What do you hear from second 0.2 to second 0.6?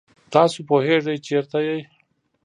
تاسو